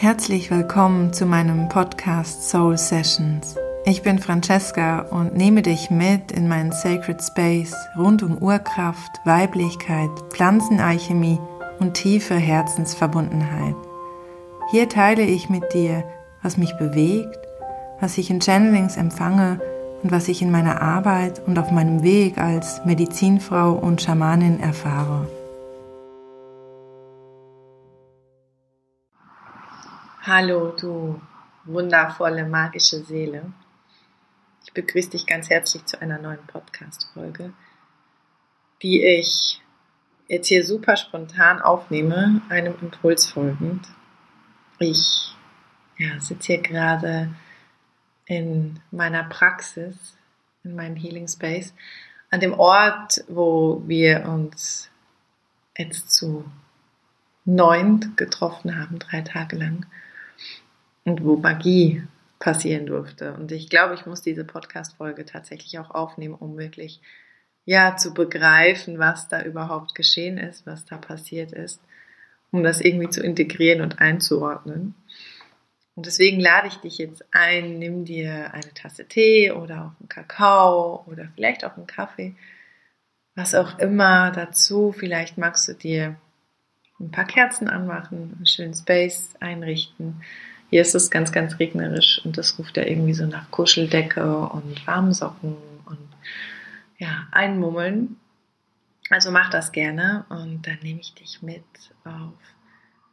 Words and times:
Herzlich 0.00 0.50
willkommen 0.50 1.12
zu 1.12 1.26
meinem 1.26 1.68
Podcast 1.68 2.48
Soul 2.48 2.78
Sessions. 2.78 3.56
Ich 3.84 4.00
bin 4.00 4.18
Francesca 4.18 5.00
und 5.00 5.36
nehme 5.36 5.60
dich 5.60 5.90
mit 5.90 6.32
in 6.32 6.48
meinen 6.48 6.72
Sacred 6.72 7.22
Space 7.22 7.74
rund 7.98 8.22
um 8.22 8.38
Urkraft, 8.38 9.10
Weiblichkeit, 9.26 10.08
Pflanzenalchemie 10.30 11.38
und 11.80 11.92
tiefe 11.92 12.34
Herzensverbundenheit. 12.34 13.74
Hier 14.70 14.88
teile 14.88 15.24
ich 15.24 15.50
mit 15.50 15.74
dir, 15.74 16.02
was 16.40 16.56
mich 16.56 16.78
bewegt, 16.78 17.38
was 18.00 18.16
ich 18.16 18.30
in 18.30 18.40
Channelings 18.40 18.96
empfange 18.96 19.60
und 20.02 20.10
was 20.10 20.28
ich 20.28 20.40
in 20.40 20.50
meiner 20.50 20.80
Arbeit 20.80 21.42
und 21.46 21.58
auf 21.58 21.70
meinem 21.70 22.02
Weg 22.02 22.38
als 22.38 22.80
Medizinfrau 22.86 23.72
und 23.72 24.00
Schamanin 24.00 24.60
erfahre. 24.60 25.28
Hallo, 30.22 30.72
du 30.78 31.18
wundervolle, 31.64 32.44
magische 32.44 33.02
Seele. 33.02 33.54
Ich 34.62 34.74
begrüße 34.74 35.08
dich 35.08 35.24
ganz 35.24 35.48
herzlich 35.48 35.86
zu 35.86 35.98
einer 36.02 36.18
neuen 36.18 36.46
Podcast-Folge, 36.46 37.54
die 38.82 39.02
ich 39.02 39.62
jetzt 40.28 40.48
hier 40.48 40.62
super 40.62 40.98
spontan 40.98 41.62
aufnehme, 41.62 42.42
einem 42.50 42.74
Impuls 42.82 43.30
folgend. 43.30 43.88
Ich 44.78 45.34
ja, 45.96 46.20
sitze 46.20 46.48
hier 46.52 46.62
gerade 46.62 47.34
in 48.26 48.78
meiner 48.90 49.24
Praxis, 49.24 50.18
in 50.64 50.76
meinem 50.76 50.96
Healing 50.96 51.28
Space, 51.28 51.72
an 52.30 52.40
dem 52.40 52.52
Ort, 52.52 53.24
wo 53.26 53.82
wir 53.86 54.26
uns 54.28 54.90
jetzt 55.78 56.10
zu 56.10 56.44
neunt 57.46 58.18
getroffen 58.18 58.78
haben, 58.78 58.98
drei 58.98 59.22
Tage 59.22 59.56
lang 59.56 59.86
und 61.04 61.24
wo 61.24 61.36
Magie 61.36 62.02
passieren 62.38 62.86
durfte. 62.86 63.34
Und 63.34 63.52
ich 63.52 63.68
glaube, 63.68 63.94
ich 63.94 64.06
muss 64.06 64.22
diese 64.22 64.44
Podcast-Folge 64.44 65.24
tatsächlich 65.24 65.78
auch 65.78 65.90
aufnehmen, 65.90 66.34
um 66.34 66.58
wirklich 66.58 67.00
ja 67.66 67.96
zu 67.96 68.14
begreifen, 68.14 68.98
was 68.98 69.28
da 69.28 69.42
überhaupt 69.42 69.94
geschehen 69.94 70.38
ist, 70.38 70.66
was 70.66 70.86
da 70.86 70.96
passiert 70.96 71.52
ist, 71.52 71.80
um 72.50 72.62
das 72.64 72.80
irgendwie 72.80 73.10
zu 73.10 73.22
integrieren 73.22 73.82
und 73.82 74.00
einzuordnen. 74.00 74.94
Und 75.94 76.06
deswegen 76.06 76.40
lade 76.40 76.68
ich 76.68 76.76
dich 76.76 76.96
jetzt 76.96 77.22
ein, 77.30 77.78
nimm 77.78 78.06
dir 78.06 78.54
eine 78.54 78.72
Tasse 78.72 79.06
Tee 79.06 79.50
oder 79.50 79.74
auch 79.84 80.00
einen 80.00 80.08
Kakao 80.08 81.04
oder 81.06 81.28
vielleicht 81.34 81.64
auch 81.64 81.76
einen 81.76 81.86
Kaffee, 81.86 82.34
was 83.34 83.54
auch 83.54 83.78
immer 83.78 84.30
dazu. 84.30 84.92
Vielleicht 84.92 85.36
magst 85.36 85.68
du 85.68 85.74
dir 85.74 86.16
ein 86.98 87.10
paar 87.10 87.26
Kerzen 87.26 87.68
anmachen, 87.68 88.34
einen 88.36 88.46
schönen 88.46 88.74
Space 88.74 89.34
einrichten 89.40 90.22
hier 90.70 90.82
ist 90.82 90.94
es 90.94 91.10
ganz, 91.10 91.32
ganz 91.32 91.58
regnerisch 91.58 92.20
und 92.24 92.38
das 92.38 92.58
ruft 92.58 92.76
ja 92.76 92.84
irgendwie 92.84 93.14
so 93.14 93.26
nach 93.26 93.50
Kuscheldecke 93.50 94.38
und 94.38 94.86
warmen 94.86 95.12
Socken 95.12 95.56
und 95.86 96.08
ja, 96.98 97.26
einmummeln. 97.32 98.16
Also 99.10 99.32
mach 99.32 99.50
das 99.50 99.72
gerne 99.72 100.24
und 100.28 100.62
dann 100.66 100.78
nehme 100.82 101.00
ich 101.00 101.12
dich 101.14 101.42
mit 101.42 101.64
auf 102.04 102.32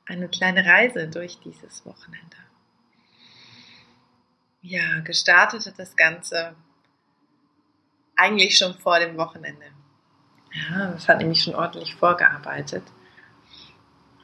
eine 0.05 0.29
kleine 0.29 0.63
Reise 0.63 1.07
durch 1.07 1.39
dieses 1.39 1.83
Wochenende. 1.85 2.37
Ja, 4.61 4.99
gestartet 4.99 5.65
hat 5.65 5.79
das 5.79 5.95
Ganze 5.95 6.53
eigentlich 8.15 8.57
schon 8.57 8.75
vor 8.75 8.99
dem 8.99 9.17
Wochenende. 9.17 9.65
Ja, 10.53 10.91
das 10.91 11.07
hat 11.07 11.17
nämlich 11.17 11.41
schon 11.41 11.55
ordentlich 11.55 11.95
vorgearbeitet. 11.95 12.83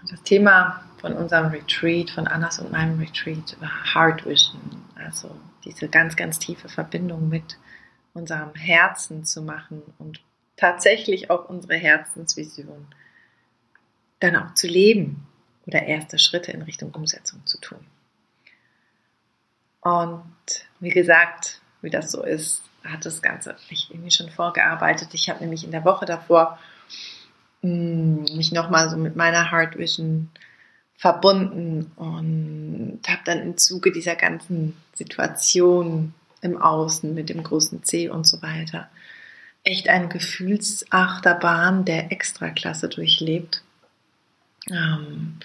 Das 0.10 0.22
Thema 0.24 0.84
von 1.00 1.14
unserem 1.14 1.52
Retreat, 1.52 2.10
von 2.10 2.28
Annas 2.28 2.60
und 2.60 2.72
meinem 2.72 3.00
Retreat 3.00 3.60
war 3.62 3.72
Heart 3.94 4.26
Vision, 4.26 4.84
also 4.96 5.36
diese 5.64 5.88
ganz, 5.88 6.16
ganz 6.16 6.40
tiefe 6.40 6.70
Verbindung 6.70 7.30
mit 7.30 7.58
unserem 8.14 8.54
Herzen 8.56 9.26
zu 9.26 9.42
machen 9.42 9.82
und 9.98 10.22
tatsächlich 10.58 11.30
auch 11.30 11.50
unsere 11.50 11.76
Herzensvision 11.76 12.88
dann 14.20 14.36
auch 14.36 14.54
zu 14.54 14.68
leben 14.68 15.28
oder 15.66 15.84
erste 15.84 16.20
Schritte 16.20 16.52
in 16.52 16.62
Richtung 16.62 16.92
Umsetzung 16.92 17.46
zu 17.46 17.60
tun. 17.60 17.86
Und 19.82 20.24
wie 20.80 20.90
gesagt, 20.90 21.62
wie 21.82 21.90
das 21.90 22.12
so 22.12 22.24
ist, 22.24 22.64
hat 22.84 23.06
das 23.06 23.22
Ganze 23.22 23.56
mich 23.70 23.90
irgendwie 23.92 24.12
schon 24.12 24.30
vorgearbeitet. 24.30 25.10
Ich 25.14 25.30
habe 25.30 25.42
nämlich 25.42 25.64
in 25.64 25.72
der 25.72 25.86
Woche 25.86 26.06
davor 26.06 26.60
mich 27.64 28.52
nochmal 28.52 28.90
so 28.90 28.98
mit 28.98 29.16
meiner 29.16 29.52
Heart 29.52 29.78
Vision 29.78 30.30
verbunden 30.96 31.92
und 31.96 33.00
habe 33.08 33.22
dann 33.26 33.40
im 33.40 33.58
Zuge 33.58 33.92
dieser 33.92 34.16
ganzen 34.16 34.76
Situation 34.94 36.14
im 36.42 36.62
Außen 36.62 37.14
mit 37.14 37.30
dem 37.30 37.42
großen 37.44 37.84
C 37.84 38.10
und 38.10 38.28
so 38.28 38.42
weiter 38.42 38.90
echt 39.64 39.88
eine 39.90 40.10
Gefühlsachterbahn 40.10 41.86
der 41.86 42.12
Extraklasse 42.12 42.90
durchlebt. 42.90 43.64
Ähm, 44.70 45.38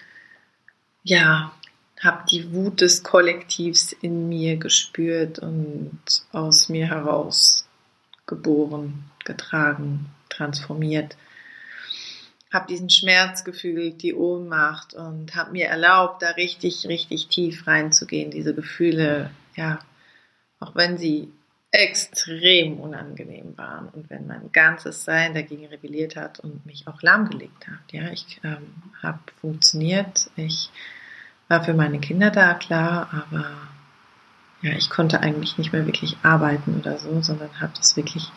ja, 1.04 1.52
habe 2.00 2.24
die 2.30 2.52
Wut 2.52 2.80
des 2.80 3.02
Kollektivs 3.02 3.92
in 3.92 4.28
mir 4.28 4.56
gespürt 4.56 5.38
und 5.38 6.00
aus 6.32 6.68
mir 6.68 6.86
heraus 6.86 7.66
geboren, 8.26 9.10
getragen, 9.24 10.06
transformiert 10.28 11.16
habe 12.52 12.66
diesen 12.66 12.90
Schmerz 12.90 13.44
gefühlt, 13.44 14.02
die 14.02 14.14
Ohnmacht 14.14 14.94
und 14.94 15.34
habe 15.34 15.52
mir 15.52 15.66
erlaubt, 15.66 16.22
da 16.22 16.30
richtig, 16.30 16.86
richtig 16.88 17.28
tief 17.28 17.66
reinzugehen, 17.66 18.30
diese 18.30 18.54
Gefühle, 18.54 19.30
ja, 19.54 19.78
auch 20.60 20.74
wenn 20.74 20.96
sie 20.96 21.30
extrem 21.70 22.80
unangenehm 22.80 23.56
waren 23.58 23.88
und 23.90 24.08
wenn 24.08 24.26
mein 24.26 24.50
ganzes 24.52 25.04
Sein 25.04 25.34
dagegen 25.34 25.66
rebelliert 25.66 26.16
hat 26.16 26.40
und 26.40 26.64
mich 26.64 26.88
auch 26.88 27.02
lahmgelegt 27.02 27.68
hat. 27.68 27.92
Ja, 27.92 28.10
ich 28.10 28.40
ähm, 28.42 28.72
habe 29.02 29.18
funktioniert, 29.40 30.30
ich 30.36 30.70
war 31.48 31.62
für 31.62 31.74
meine 31.74 32.00
Kinder 32.00 32.30
da, 32.30 32.54
klar, 32.54 33.08
aber 33.12 33.50
ja, 34.62 34.72
ich 34.72 34.88
konnte 34.88 35.20
eigentlich 35.20 35.58
nicht 35.58 35.72
mehr 35.72 35.86
wirklich 35.86 36.16
arbeiten 36.22 36.78
oder 36.80 36.98
so, 36.98 37.20
sondern 37.22 37.60
habe 37.60 37.72
das 37.76 37.96
wirklich, 37.96 38.32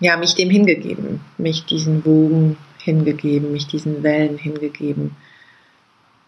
ja, 0.00 0.16
mich 0.16 0.34
dem 0.34 0.50
hingegeben, 0.50 1.20
mich 1.38 1.64
diesen 1.66 2.04
Wogen 2.04 2.56
hingegeben, 2.84 3.52
mich 3.52 3.66
diesen 3.66 4.02
Wellen 4.02 4.36
hingegeben, 4.36 5.16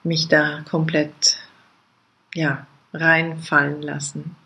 mich 0.02 0.28
da 0.28 0.62
komplett, 0.68 1.38
ja, 2.34 2.66
reinfallen 2.92 3.82
lassen. 3.82 4.36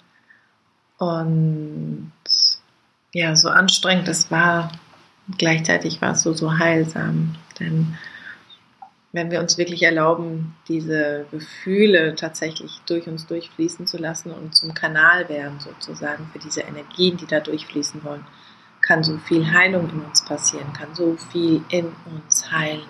Und 0.99 2.13
ja, 3.13 3.37
so 3.37 3.49
anstrengend 3.49 4.09
es 4.09 4.31
war, 4.31 4.73
gleichzeitig 5.39 6.03
war 6.03 6.13
es 6.13 6.23
so, 6.23 6.33
so 6.33 6.59
heilsam, 6.59 7.37
denn 7.59 7.97
wenn 9.13 9.31
wir 9.31 9.41
uns 9.41 9.59
wirklich 9.59 9.83
erlauben, 9.83 10.55
diese 10.69 11.27
Gefühle 11.31 12.15
tatsächlich 12.15 12.81
durch 12.87 13.09
uns 13.09 13.27
durchfließen 13.27 13.87
zu 13.87 13.99
lassen 13.99 14.31
und 14.31 14.55
zum 14.55 14.73
Kanal 14.73 15.29
werden 15.29 15.59
sozusagen 15.59 16.29
für 16.33 16.39
diese 16.39 16.61
Energien, 16.61 17.17
die 17.17 17.27
da 17.27 17.41
durchfließen 17.41 18.05
wollen, 18.05 18.25
kann 18.91 19.05
so 19.05 19.19
viel 19.19 19.49
Heilung 19.49 19.89
in 19.89 20.01
uns 20.01 20.25
passieren, 20.25 20.73
kann 20.73 20.97
so 20.97 21.17
viel 21.31 21.63
in 21.69 21.93
uns 22.07 22.51
heilen. 22.51 22.89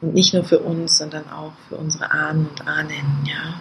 Und 0.00 0.14
nicht 0.14 0.32
nur 0.32 0.44
für 0.44 0.60
uns, 0.60 0.96
sondern 0.96 1.28
auch 1.28 1.52
für 1.68 1.76
unsere 1.76 2.10
Ahnen 2.10 2.46
und 2.46 2.66
Ahnen, 2.66 3.26
ja. 3.26 3.60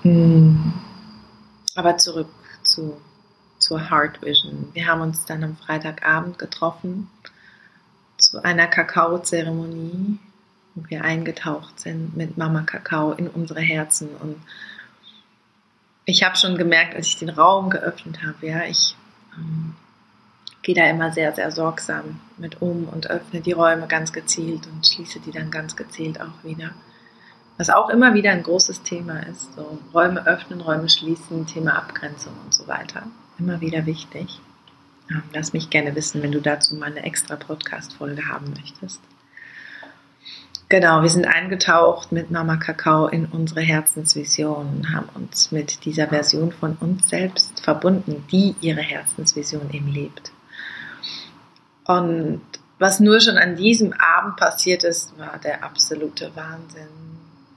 Hm. 0.00 0.72
Aber 1.74 1.98
zurück 1.98 2.30
zu, 2.62 2.96
zur 3.58 3.90
Heart 3.90 4.22
Vision. 4.22 4.70
Wir 4.72 4.86
haben 4.86 5.02
uns 5.02 5.26
dann 5.26 5.44
am 5.44 5.58
Freitagabend 5.58 6.38
getroffen 6.38 7.10
zu 8.16 8.42
einer 8.42 8.68
Kakaozeremonie, 8.68 10.18
wo 10.74 10.88
wir 10.88 11.04
eingetaucht 11.04 11.78
sind 11.78 12.16
mit 12.16 12.38
Mama 12.38 12.62
Kakao 12.62 13.12
in 13.12 13.28
unsere 13.28 13.60
Herzen 13.60 14.08
und 14.16 14.36
ich 16.04 16.22
habe 16.22 16.36
schon 16.36 16.56
gemerkt, 16.56 16.94
als 16.94 17.08
ich 17.08 17.16
den 17.16 17.30
Raum 17.30 17.70
geöffnet 17.70 18.20
habe, 18.26 18.46
ja, 18.46 18.64
ich 18.64 18.94
ähm, 19.36 19.74
gehe 20.62 20.74
da 20.74 20.84
immer 20.88 21.12
sehr, 21.12 21.32
sehr 21.34 21.50
sorgsam 21.50 22.20
mit 22.36 22.60
um 22.60 22.88
und 22.88 23.10
öffne 23.10 23.40
die 23.40 23.52
Räume 23.52 23.86
ganz 23.86 24.12
gezielt 24.12 24.66
und 24.66 24.86
schließe 24.86 25.20
die 25.20 25.30
dann 25.30 25.50
ganz 25.50 25.76
gezielt 25.76 26.20
auch 26.20 26.42
wieder. 26.44 26.70
Was 27.56 27.70
auch 27.70 27.88
immer 27.88 28.14
wieder 28.14 28.32
ein 28.32 28.42
großes 28.42 28.82
Thema 28.82 29.20
ist, 29.20 29.54
so 29.54 29.78
Räume 29.92 30.26
öffnen, 30.26 30.60
Räume 30.60 30.88
schließen, 30.88 31.46
Thema 31.46 31.76
Abgrenzung 31.76 32.32
und 32.44 32.52
so 32.52 32.66
weiter. 32.66 33.04
Immer 33.38 33.60
wieder 33.60 33.86
wichtig. 33.86 34.40
Ähm, 35.10 35.22
lass 35.32 35.52
mich 35.52 35.70
gerne 35.70 35.94
wissen, 35.94 36.22
wenn 36.22 36.32
du 36.32 36.40
dazu 36.40 36.74
mal 36.74 36.86
eine 36.86 37.04
extra 37.04 37.36
Podcast-Folge 37.36 38.28
haben 38.28 38.50
möchtest. 38.50 39.00
Genau, 40.70 41.02
wir 41.02 41.10
sind 41.10 41.26
eingetaucht 41.26 42.10
mit 42.10 42.30
Mama 42.30 42.56
Kakao 42.56 43.06
in 43.06 43.26
unsere 43.26 43.60
Herzensvision, 43.60 44.94
haben 44.94 45.10
uns 45.14 45.52
mit 45.52 45.84
dieser 45.84 46.08
Version 46.08 46.52
von 46.52 46.76
uns 46.80 47.08
selbst 47.08 47.60
verbunden, 47.60 48.24
die 48.32 48.56
ihre 48.60 48.80
Herzensvision 48.80 49.70
eben 49.72 49.88
lebt. 49.88 50.32
Und 51.86 52.40
was 52.78 52.98
nur 52.98 53.20
schon 53.20 53.36
an 53.36 53.56
diesem 53.56 53.92
Abend 53.92 54.36
passiert 54.36 54.84
ist, 54.84 55.16
war 55.18 55.38
der 55.38 55.62
absolute 55.62 56.34
Wahnsinn. 56.34 56.88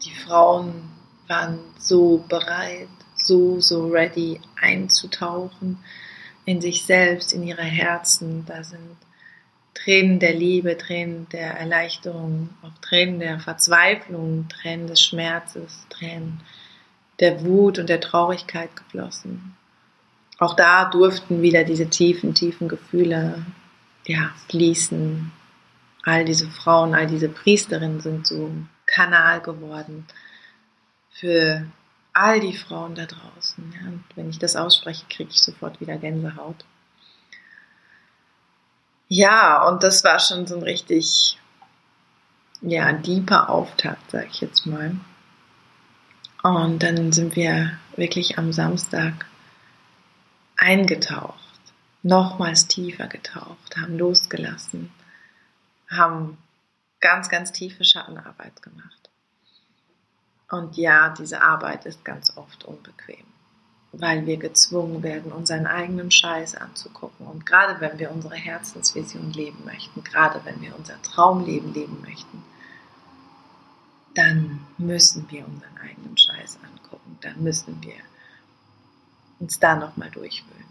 Die 0.03 0.13
Frauen 0.13 0.89
waren 1.27 1.59
so 1.79 2.23
bereit, 2.27 2.89
so, 3.15 3.59
so 3.59 3.87
ready 3.87 4.39
einzutauchen 4.61 5.79
in 6.45 6.61
sich 6.61 6.85
selbst, 6.85 7.33
in 7.33 7.43
ihre 7.43 7.63
Herzen. 7.63 8.45
Da 8.45 8.63
sind 8.63 8.97
Tränen 9.77 10.19
der 10.19 10.33
Liebe, 10.33 10.77
Tränen 10.77 11.27
der 11.29 11.51
Erleichterung, 11.57 12.49
auch 12.63 12.77
Tränen 12.81 13.19
der 13.19 13.39
Verzweiflung, 13.39 14.47
Tränen 14.49 14.87
des 14.87 15.01
Schmerzes, 15.01 15.85
Tränen 15.89 16.41
der 17.19 17.45
Wut 17.45 17.77
und 17.77 17.87
der 17.87 18.01
Traurigkeit 18.01 18.75
geflossen. 18.75 19.55
Auch 20.39 20.55
da 20.55 20.85
durften 20.85 21.41
wieder 21.41 21.63
diese 21.63 21.89
tiefen, 21.89 22.33
tiefen 22.33 22.67
Gefühle 22.67 23.45
ja, 24.05 24.31
fließen. 24.49 25.31
All 26.03 26.25
diese 26.25 26.47
Frauen, 26.47 26.95
all 26.95 27.07
diese 27.07 27.29
Priesterinnen 27.29 28.01
sind 28.01 28.25
so 28.25 28.51
Kanal 28.85 29.41
geworden 29.41 30.05
für 31.11 31.67
all 32.13 32.39
die 32.39 32.55
Frauen 32.55 32.95
da 32.95 33.05
draußen. 33.05 33.73
Ja. 33.79 33.87
Und 33.89 34.03
wenn 34.15 34.29
ich 34.29 34.39
das 34.39 34.55
ausspreche, 34.55 35.05
kriege 35.09 35.29
ich 35.29 35.41
sofort 35.41 35.81
wieder 35.81 35.97
Gänsehaut. 35.97 36.65
Ja, 39.07 39.67
und 39.67 39.83
das 39.83 40.03
war 40.03 40.19
schon 40.19 40.47
so 40.47 40.55
ein 40.55 40.63
richtig, 40.63 41.39
ja, 42.61 42.91
deeper 42.91 43.49
Auftakt, 43.49 44.11
sag 44.11 44.27
ich 44.27 44.41
jetzt 44.41 44.65
mal. 44.65 44.95
Und 46.43 46.83
dann 46.83 47.11
sind 47.11 47.35
wir 47.35 47.77
wirklich 47.95 48.37
am 48.37 48.53
Samstag 48.53 49.25
eingetaucht, 50.57 51.59
nochmals 52.03 52.67
tiefer 52.67 53.07
getaucht, 53.07 53.77
haben 53.77 53.97
losgelassen, 53.97 54.91
haben 55.89 56.37
ganz, 56.99 57.29
ganz 57.29 57.51
tiefe 57.51 57.83
Schattenarbeit 57.83 58.61
gemacht. 58.61 59.09
Und 60.49 60.77
ja, 60.77 61.09
diese 61.09 61.41
Arbeit 61.41 61.85
ist 61.85 62.05
ganz 62.05 62.35
oft 62.37 62.63
unbequem, 62.65 63.25
weil 63.91 64.25
wir 64.25 64.37
gezwungen 64.37 65.01
werden, 65.03 65.31
unseren 65.31 65.65
eigenen 65.65 66.11
Scheiß 66.11 66.55
anzugucken. 66.55 67.25
Und 67.25 67.45
gerade 67.45 67.79
wenn 67.81 67.97
wir 67.97 68.11
unsere 68.11 68.35
Herzensvision 68.35 69.31
leben 69.31 69.63
möchten, 69.65 70.03
gerade 70.03 70.41
wenn 70.43 70.61
wir 70.61 70.75
unser 70.77 71.01
Traumleben 71.01 71.73
leben 71.73 72.01
möchten, 72.01 72.43
dann 74.13 74.65
müssen 74.77 75.29
wir 75.29 75.47
unseren 75.47 75.77
eigenen 75.77 76.17
Scheiß 76.17 76.59
angucken. 76.63 77.17
Dann 77.21 77.41
müssen 77.41 77.81
wir 77.81 77.93
uns 79.39 79.59
da 79.59 79.75
nochmal 79.75 80.09
durchwühlen. 80.09 80.65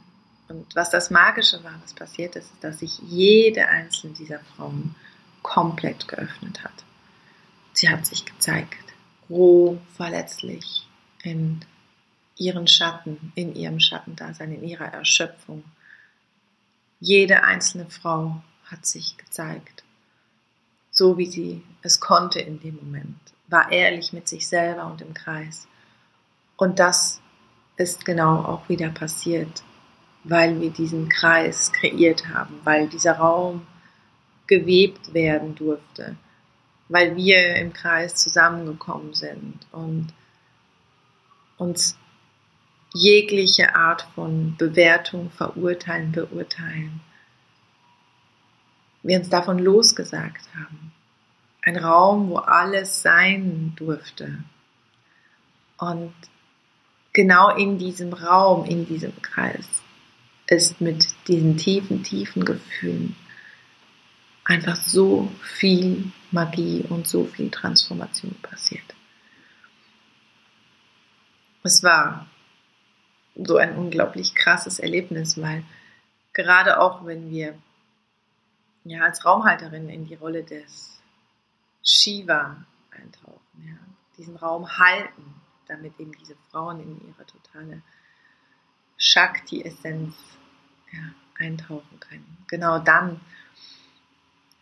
Und 0.49 0.77
was 0.77 0.91
das 0.91 1.11
Magische 1.11 1.63
war, 1.65 1.75
was 1.83 1.95
passiert 1.95 2.37
ist, 2.37 2.53
ist, 2.53 2.65
dass 2.65 2.81
sich 2.81 2.99
jede 3.01 3.69
einzelne 3.69 4.15
dieser 4.15 4.41
Frauen 4.41 4.95
komplett 5.43 6.07
geöffnet 6.09 6.63
hat. 6.63 6.85
Sie 7.73 7.89
hat 7.89 8.07
sich 8.07 8.25
gezeigt 8.25 8.87
roh, 9.29 9.79
verletzlich 9.97 10.87
in 11.23 11.61
ihren 12.37 12.67
Schatten, 12.67 13.33
in 13.35 13.55
ihrem 13.55 13.81
Schattendasein, 13.81 14.53
in 14.53 14.65
ihrer 14.65 14.87
Erschöpfung. 14.87 15.65
Jede 17.01 17.45
einzelne 17.45 17.87
Frau 17.87 18.43
hat 18.65 18.87
sich 18.87 19.17
gezeigt, 19.17 19.85
so 20.91 21.19
wie 21.19 21.27
sie 21.27 21.63
es 21.83 22.01
konnte 22.01 22.41
in 22.41 22.61
dem 22.61 22.77
Moment, 22.77 23.19
war 23.49 23.71
ehrlich 23.71 24.13
mit 24.13 24.29
sich 24.29 24.49
selber 24.49 24.87
und 24.87 25.01
im 25.01 25.15
Kreis. 25.15 25.67
Und 26.57 26.79
das 26.79 27.21
ist 27.77 28.05
genau 28.05 28.43
auch 28.43 28.69
wieder 28.69 28.89
passiert, 28.89 29.63
weil 30.25 30.61
wir 30.61 30.71
diesen 30.71 31.09
Kreis 31.09 31.73
kreiert 31.73 32.29
haben, 32.29 32.61
weil 32.65 32.89
dieser 32.89 33.19
Raum 33.19 33.67
gewebt 34.47 35.13
werden 35.13 35.55
durfte, 35.55 36.17
weil 36.89 37.17
wir 37.17 37.57
im 37.57 37.73
Kreis 37.73 38.17
zusammengekommen 38.17 39.15
sind 39.15 39.67
und 39.73 40.09
uns 41.59 41.97
jegliche 42.97 43.75
Art 43.75 44.07
von 44.15 44.57
Bewertung, 44.57 45.31
Verurteilen, 45.31 46.13
Beurteilen, 46.13 47.01
wir 49.03 49.19
uns 49.19 49.29
davon 49.29 49.59
losgesagt 49.59 50.49
haben. 50.55 50.93
Ein 51.63 51.77
Raum, 51.77 52.31
wo 52.31 52.37
alles 52.39 53.03
sein 53.03 53.73
durfte. 53.77 54.39
Und 55.79 56.15
genau 57.13 57.55
in 57.55 57.79
diesem 57.79 58.13
Raum, 58.13 58.65
in 58.65 58.87
diesem 58.87 59.21
Kreis, 59.23 59.67
ist 60.49 60.81
mit 60.81 61.07
diesen 61.29 61.57
tiefen, 61.57 62.03
tiefen 62.03 62.45
Gefühlen 62.45 63.17
einfach 64.45 64.77
so 64.77 65.31
viel 65.43 66.13
Magie 66.31 66.85
und 66.89 67.07
so 67.07 67.25
viel 67.25 67.51
Transformation 67.51 68.35
passiert. 68.43 68.95
Es 71.65 71.83
war 71.83 72.29
so 73.45 73.57
ein 73.57 73.77
unglaublich 73.77 74.35
krasses 74.35 74.79
Erlebnis, 74.79 75.41
weil 75.41 75.63
gerade 76.33 76.81
auch 76.81 77.05
wenn 77.05 77.31
wir 77.31 77.55
ja 78.85 79.03
als 79.03 79.25
Raumhalterin 79.25 79.89
in 79.89 80.07
die 80.07 80.15
Rolle 80.15 80.45
des 80.45 81.01
Shiva 81.83 82.57
eintauchen, 82.91 83.67
ja, 83.67 83.77
diesen 84.17 84.37
Raum 84.37 84.79
halten, 84.79 85.35
damit 85.67 85.99
eben 85.99 86.13
diese 86.13 86.37
Frauen 86.51 86.81
in 86.81 87.09
ihre 87.09 87.27
totale 87.27 87.83
Shakti-Essenz 88.97 90.15
ja, 90.93 91.01
eintauchen 91.39 92.01
können. 92.01 92.39
Genau 92.47 92.79
dann 92.79 93.21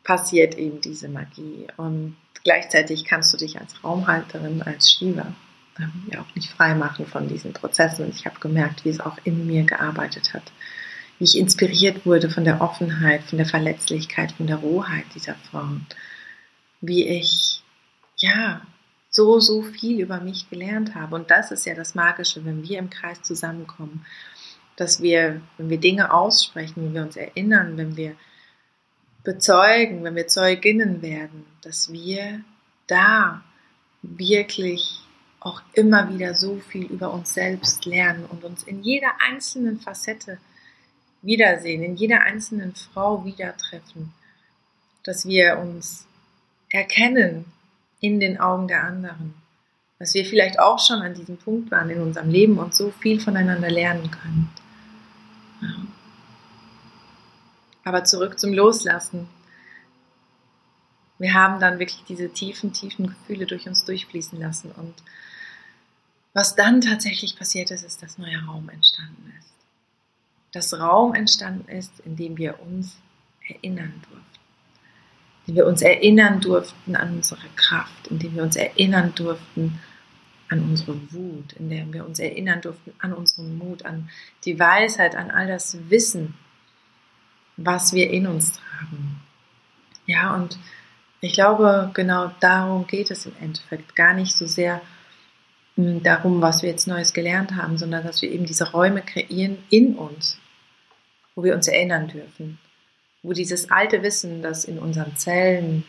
passiert 0.02 0.56
eben 0.56 0.80
diese 0.80 1.08
Magie. 1.08 1.66
Und 1.76 2.16
gleichzeitig 2.42 3.04
kannst 3.04 3.32
du 3.32 3.36
dich 3.36 3.60
als 3.60 3.82
Raumhalterin, 3.82 4.62
als 4.62 4.92
Shiva, 4.92 5.34
ähm, 5.78 6.08
ja 6.12 6.20
auch 6.20 6.34
nicht 6.34 6.50
frei 6.50 6.74
machen 6.74 7.06
von 7.06 7.28
diesen 7.28 7.52
Prozessen. 7.52 8.06
Und 8.06 8.14
ich 8.14 8.26
habe 8.26 8.40
gemerkt, 8.40 8.84
wie 8.84 8.90
es 8.90 9.00
auch 9.00 9.18
in 9.24 9.46
mir 9.46 9.64
gearbeitet 9.64 10.34
hat. 10.34 10.52
Wie 11.18 11.24
ich 11.24 11.38
inspiriert 11.38 12.06
wurde 12.06 12.30
von 12.30 12.44
der 12.44 12.60
Offenheit, 12.60 13.22
von 13.24 13.38
der 13.38 13.46
Verletzlichkeit, 13.46 14.32
von 14.32 14.46
der 14.46 14.56
Rohheit 14.56 15.04
dieser 15.14 15.34
Frauen. 15.50 15.86
Wie 16.80 17.06
ich, 17.06 17.62
ja, 18.16 18.62
so, 19.10 19.38
so 19.38 19.62
viel 19.62 20.00
über 20.00 20.20
mich 20.20 20.50
gelernt 20.50 20.94
habe. 20.94 21.14
Und 21.14 21.30
das 21.30 21.52
ist 21.52 21.66
ja 21.66 21.74
das 21.74 21.94
Magische, 21.94 22.44
wenn 22.44 22.68
wir 22.68 22.78
im 22.78 22.90
Kreis 22.90 23.22
zusammenkommen, 23.22 24.04
dass 24.76 25.00
wir, 25.00 25.40
wenn 25.56 25.70
wir 25.70 25.78
Dinge 25.78 26.12
aussprechen, 26.12 26.84
wenn 26.84 26.94
wir 26.94 27.02
uns 27.02 27.16
erinnern, 27.16 27.76
wenn 27.76 27.96
wir 27.96 28.16
bezeugen, 29.22 30.02
wenn 30.02 30.16
wir 30.16 30.26
Zeuginnen 30.26 31.00
werden, 31.00 31.46
dass 31.62 31.92
wir 31.92 32.40
da 32.88 33.42
wirklich 34.02 35.03
auch 35.44 35.60
immer 35.74 36.08
wieder 36.08 36.34
so 36.34 36.56
viel 36.56 36.86
über 36.86 37.12
uns 37.12 37.34
selbst 37.34 37.84
lernen 37.84 38.24
und 38.24 38.44
uns 38.44 38.62
in 38.62 38.82
jeder 38.82 39.12
einzelnen 39.20 39.78
Facette 39.78 40.38
wiedersehen, 41.20 41.82
in 41.82 41.96
jeder 41.96 42.22
einzelnen 42.22 42.74
Frau 42.74 43.24
wieder 43.26 43.54
treffen, 43.56 44.14
dass 45.02 45.26
wir 45.26 45.58
uns 45.58 46.06
erkennen 46.70 47.44
in 48.00 48.20
den 48.20 48.40
Augen 48.40 48.68
der 48.68 48.84
anderen, 48.84 49.34
dass 49.98 50.14
wir 50.14 50.24
vielleicht 50.24 50.58
auch 50.58 50.78
schon 50.78 51.02
an 51.02 51.14
diesem 51.14 51.36
Punkt 51.36 51.70
waren 51.70 51.90
in 51.90 52.00
unserem 52.00 52.30
Leben 52.30 52.58
und 52.58 52.74
so 52.74 52.90
viel 52.90 53.20
voneinander 53.20 53.70
lernen 53.70 54.10
können. 54.10 54.50
Aber 57.84 58.04
zurück 58.04 58.38
zum 58.38 58.54
Loslassen. 58.54 59.28
Wir 61.18 61.34
haben 61.34 61.60
dann 61.60 61.78
wirklich 61.78 62.02
diese 62.08 62.30
tiefen, 62.30 62.72
tiefen 62.72 63.08
Gefühle 63.08 63.44
durch 63.44 63.68
uns 63.68 63.84
durchfließen 63.84 64.40
lassen. 64.40 64.72
Und 64.72 64.94
was 66.34 66.56
dann 66.56 66.80
tatsächlich 66.80 67.36
passiert 67.36 67.70
ist, 67.70 67.84
ist, 67.84 68.02
dass 68.02 68.18
neuer 68.18 68.42
Raum 68.46 68.68
entstanden 68.68 69.32
ist. 69.38 69.54
Dass 70.52 70.78
Raum 70.78 71.14
entstanden 71.14 71.68
ist, 71.68 72.00
in 72.00 72.16
dem 72.16 72.36
wir 72.36 72.60
uns 72.60 72.96
erinnern 73.48 74.02
durften. 74.02 74.24
In 75.46 75.54
dem 75.54 75.56
wir 75.56 75.66
uns 75.66 75.82
erinnern 75.82 76.40
durften 76.40 76.96
an 76.96 77.14
unsere 77.14 77.48
Kraft, 77.54 78.08
in 78.08 78.18
dem 78.18 78.34
wir 78.34 78.42
uns 78.42 78.56
erinnern 78.56 79.14
durften 79.14 79.80
an 80.50 80.60
unsere 80.60 80.94
Wut, 81.12 81.54
in 81.54 81.70
dem 81.70 81.92
wir 81.92 82.04
uns 82.04 82.18
erinnern 82.18 82.60
durften 82.60 82.92
an 82.98 83.12
unseren 83.12 83.56
Mut, 83.56 83.84
an 83.84 84.10
die 84.44 84.58
Weisheit, 84.58 85.14
an 85.14 85.30
all 85.30 85.46
das 85.46 85.76
Wissen, 85.88 86.34
was 87.56 87.92
wir 87.92 88.10
in 88.10 88.26
uns 88.26 88.52
tragen. 88.52 89.20
Ja, 90.06 90.34
und 90.34 90.58
ich 91.20 91.32
glaube, 91.32 91.90
genau 91.94 92.32
darum 92.40 92.86
geht 92.86 93.10
es 93.10 93.24
im 93.26 93.32
Endeffekt. 93.40 93.96
Gar 93.96 94.14
nicht 94.14 94.36
so 94.36 94.46
sehr 94.46 94.82
darum, 95.76 96.40
was 96.40 96.62
wir 96.62 96.70
jetzt 96.70 96.86
Neues 96.86 97.12
gelernt 97.12 97.56
haben, 97.56 97.78
sondern 97.78 98.04
dass 98.04 98.22
wir 98.22 98.30
eben 98.30 98.46
diese 98.46 98.70
Räume 98.70 99.02
kreieren 99.02 99.58
in 99.70 99.96
uns, 99.96 100.38
wo 101.34 101.42
wir 101.42 101.54
uns 101.54 101.66
erinnern 101.66 102.08
dürfen. 102.08 102.58
Wo 103.22 103.32
dieses 103.32 103.70
alte 103.70 104.02
Wissen, 104.02 104.42
das 104.42 104.64
in 104.64 104.78
unseren 104.78 105.16
Zellen 105.16 105.84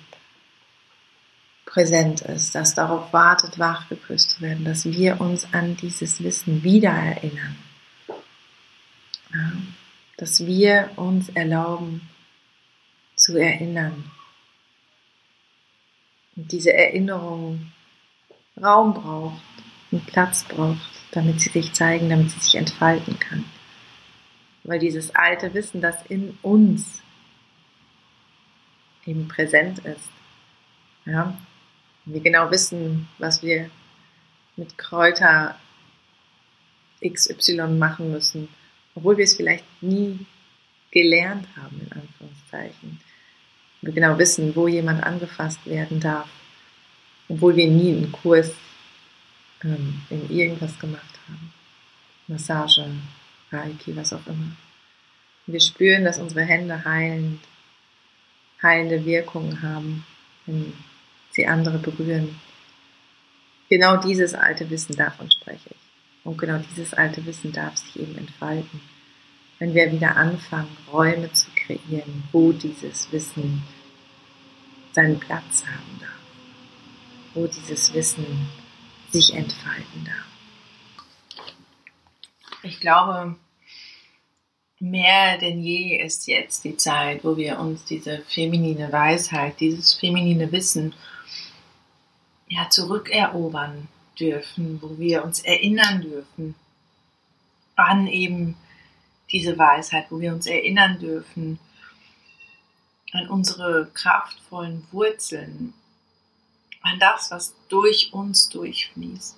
präsent 1.66 2.22
ist, 2.22 2.56
das 2.56 2.74
darauf 2.74 3.12
wartet, 3.12 3.60
wachgeküsst 3.60 4.32
zu 4.32 4.42
werden, 4.42 4.66
dass 4.66 4.86
wir 4.86 5.20
uns 5.20 5.48
an 5.54 5.76
dieses 5.78 6.24
Wissen 6.24 6.64
wieder 6.64 6.92
erinnern. 6.92 7.56
Ja 9.34 9.52
dass 10.18 10.46
wir 10.46 10.92
uns 10.96 11.30
erlauben 11.30 12.02
zu 13.16 13.38
erinnern. 13.38 14.12
Und 16.36 16.52
diese 16.52 16.74
Erinnerung 16.74 17.72
Raum 18.62 18.94
braucht 18.94 19.42
und 19.96 20.06
Platz 20.08 20.44
braucht, 20.44 20.92
damit 21.12 21.40
sie 21.40 21.50
sich 21.50 21.72
zeigen, 21.72 22.10
damit 22.10 22.30
sie 22.30 22.40
sich 22.40 22.56
entfalten 22.56 23.18
kann. 23.18 23.46
Weil 24.66 24.80
dieses 24.80 25.16
alte 25.16 25.54
Wissen, 25.54 25.80
das 25.80 25.96
in 26.08 26.38
uns 26.42 27.02
eben 29.06 29.28
präsent 29.30 29.80
ist, 29.80 30.10
ja, 31.06 31.38
wir 32.04 32.20
genau 32.20 32.52
wissen, 32.52 33.08
was 33.20 33.42
wir 33.42 33.70
mit 34.58 34.78
Kräuter 34.78 35.58
XY 37.06 37.68
machen 37.78 38.12
müssen, 38.12 38.50
obwohl 38.96 39.18
wir 39.18 39.24
es 39.24 39.36
vielleicht 39.36 39.66
nie 39.82 40.26
gelernt 40.92 41.48
haben, 41.56 41.80
in 41.80 41.92
Anführungszeichen. 41.92 43.00
Wir 43.82 43.94
genau 43.94 44.18
wissen, 44.18 44.56
wo 44.56 44.68
jemand 44.68 45.04
angefasst 45.04 45.66
werden 45.66 46.00
darf, 46.00 46.28
obwohl 47.30 47.56
wir 47.56 47.68
nie 47.68 47.92
einen 47.92 48.12
Kurs 48.12 48.52
ähm, 49.66 50.02
in 50.10 50.30
irgendwas 50.30 50.80
gemacht 50.80 51.20
haben. 51.28 51.52
Massage, 52.28 52.86
Reiki, 53.52 53.96
was 53.96 54.14
auch 54.14 54.26
immer. 54.28 54.56
Wir 55.48 55.60
spüren, 55.60 56.06
dass 56.06 56.20
unsere 56.20 56.44
Hände 56.44 56.86
heilend, 56.86 57.42
heilende 58.64 59.06
Wirkungen 59.06 59.62
haben, 59.62 60.06
wenn 60.46 60.74
sie 61.32 61.46
andere 61.46 61.78
berühren. 61.78 62.40
Genau 63.70 63.98
dieses 63.98 64.34
alte 64.34 64.70
Wissen, 64.70 64.96
davon 64.96 65.30
spreche 65.30 65.70
ich. 65.70 66.24
Und 66.24 66.38
genau 66.38 66.60
dieses 66.70 66.94
alte 66.94 67.26
Wissen 67.26 67.52
darf 67.52 67.76
sich 67.76 68.00
eben 68.00 68.18
entfalten. 68.18 68.82
Wenn 69.60 69.74
wir 69.74 69.92
wieder 69.92 70.16
anfangen, 70.16 70.76
Räume 70.92 71.32
zu 71.34 71.48
kreieren, 71.56 72.24
wo 72.32 72.52
dieses 72.52 73.12
Wissen 73.12 73.64
seinen 74.94 75.20
Platz 75.20 75.66
haben 75.66 76.00
darf 76.00 76.16
wo 77.36 77.46
dieses 77.46 77.94
Wissen 77.94 78.26
sich 79.16 79.34
entfalten 79.34 80.04
darf. 80.04 81.46
Ich 82.64 82.82
glaube, 82.82 83.36
mehr 84.80 85.38
denn 85.38 85.64
je 85.64 86.02
ist 86.04 86.28
jetzt 86.28 86.66
die 86.66 86.76
Zeit, 86.76 87.24
wo 87.24 87.38
wir 87.38 87.60
uns 87.60 87.86
diese 87.86 88.24
feminine 88.28 88.92
Weisheit, 88.92 89.60
dieses 89.62 89.94
feminine 89.94 90.52
Wissen 90.52 90.94
ja, 92.50 92.70
zurückerobern 92.70 93.88
dürfen, 94.20 94.82
wo 94.82 94.98
wir 94.98 95.24
uns 95.24 95.40
erinnern 95.40 96.02
dürfen 96.02 96.56
an 97.76 98.08
eben 98.08 98.58
diese 99.32 99.58
Weisheit, 99.58 100.08
wo 100.10 100.20
wir 100.20 100.34
uns 100.34 100.46
erinnern 100.46 101.00
dürfen 101.00 101.60
an 103.14 103.30
unsere 103.30 103.90
kraftvollen 103.94 104.86
Wurzeln, 104.92 105.74
an 106.86 107.00
das, 107.00 107.32
was 107.32 107.56
durch 107.68 108.14
uns 108.14 108.50
durchfließt. 108.50 109.36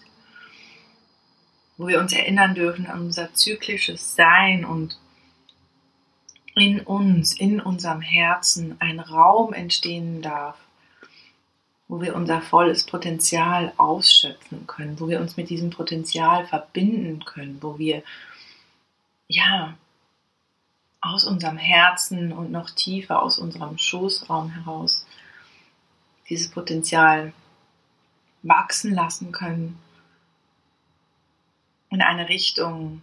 Wo 1.78 1.88
wir 1.88 2.00
uns 2.00 2.12
erinnern 2.12 2.56
dürfen 2.56 2.88
an 2.88 3.02
unser 3.02 3.34
zyklisches 3.34 4.16
Sein 4.16 4.66
und 4.66 4.98
in 6.56 6.82
uns, 6.82 7.40
in 7.40 7.62
unserem 7.62 8.02
Herzen 8.02 8.76
ein 8.80 9.00
Raum 9.00 9.54
entstehen 9.54 10.22
darf, 10.22 10.58
wo 11.88 12.02
wir 12.02 12.16
unser 12.16 12.42
volles 12.42 12.86
Potenzial 12.86 13.74
ausschöpfen 13.78 14.68
können, 14.68 15.00
wo 15.00 15.08
wir 15.08 15.22
uns 15.22 15.38
mit 15.38 15.50
diesem 15.50 15.70
Potenzial 15.70 16.48
verbinden 16.48 17.24
können, 17.24 17.60
wo 17.62 17.78
wir 17.78 18.04
ja 19.28 19.78
aus 21.00 21.24
unserem 21.24 21.58
Herzen 21.58 22.34
und 22.34 22.52
noch 22.52 22.72
tiefer 22.72 23.22
aus 23.22 23.38
unserem 23.38 23.78
Schoßraum 23.78 24.50
heraus 24.50 25.06
dieses 26.30 26.50
Potenzial 26.50 27.34
wachsen 28.44 28.94
lassen 28.94 29.32
können 29.32 29.80
in 31.90 32.02
eine 32.02 32.30
Richtung, 32.30 33.02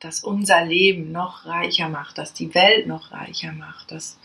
das 0.00 0.20
unser 0.20 0.64
Leben 0.64 1.12
noch 1.12 1.46
reicher 1.46 1.88
macht, 1.88 2.18
das 2.18 2.32
die 2.32 2.54
Welt 2.54 2.86
noch 2.86 3.12
reicher 3.12 3.52
macht, 3.52 3.90
das 3.90 4.18